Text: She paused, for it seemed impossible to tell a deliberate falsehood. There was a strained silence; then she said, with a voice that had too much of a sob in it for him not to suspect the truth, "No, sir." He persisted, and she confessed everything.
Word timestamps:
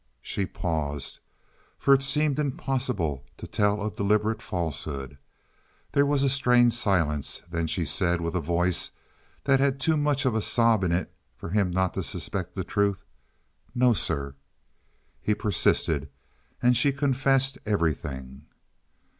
She 0.23 0.47
paused, 0.47 1.19
for 1.77 1.93
it 1.93 2.01
seemed 2.01 2.39
impossible 2.39 3.23
to 3.37 3.45
tell 3.45 3.85
a 3.85 3.91
deliberate 3.91 4.41
falsehood. 4.41 5.19
There 5.91 6.07
was 6.07 6.23
a 6.23 6.27
strained 6.29 6.73
silence; 6.73 7.43
then 7.51 7.67
she 7.67 7.85
said, 7.85 8.19
with 8.19 8.33
a 8.35 8.41
voice 8.41 8.89
that 9.43 9.59
had 9.59 9.79
too 9.79 9.97
much 9.97 10.25
of 10.25 10.33
a 10.33 10.41
sob 10.41 10.83
in 10.83 10.91
it 10.91 11.13
for 11.35 11.49
him 11.49 11.69
not 11.69 11.93
to 11.93 12.01
suspect 12.01 12.55
the 12.55 12.63
truth, 12.63 13.05
"No, 13.75 13.93
sir." 13.93 14.33
He 15.21 15.35
persisted, 15.35 16.09
and 16.63 16.75
she 16.75 16.91
confessed 16.91 17.59
everything. 17.67 18.47